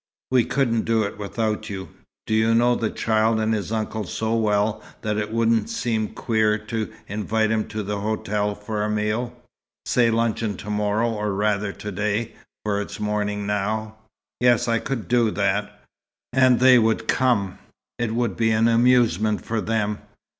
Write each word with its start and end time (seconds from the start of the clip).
We 0.31 0.45
couldn't 0.45 0.85
do 0.85 1.03
it 1.03 1.19
without 1.19 1.69
you. 1.69 1.89
Do 2.25 2.33
you 2.33 2.55
know 2.55 2.73
the 2.73 2.89
child 2.89 3.39
and 3.39 3.53
his 3.53 3.71
uncle 3.71 4.03
so 4.05 4.33
well 4.35 4.81
that 5.03 5.17
it 5.19 5.31
wouldn't 5.31 5.69
seem 5.69 6.15
queer 6.15 6.57
to 6.57 6.91
invite 7.07 7.51
them 7.51 7.67
to 7.67 7.83
the 7.83 7.99
hotel 7.99 8.55
for 8.55 8.81
a 8.83 8.89
meal 8.89 9.31
say 9.85 10.09
luncheon 10.09 10.57
to 10.57 10.71
morrow, 10.71 11.11
or 11.11 11.31
rather 11.35 11.71
to 11.73 11.91
day 11.91 12.31
for 12.65 12.81
it's 12.81 12.99
morning 12.99 13.45
now?" 13.45 13.97
"Yes, 14.39 14.67
I 14.67 14.79
could 14.79 15.07
do 15.07 15.29
that. 15.29 15.81
And 16.33 16.59
they 16.59 16.79
would 16.79 17.07
come. 17.07 17.59
It 17.99 18.15
would 18.15 18.35
be 18.35 18.49
an 18.49 18.67
amusement 18.67 19.45
for 19.45 19.61
them. 19.61 19.99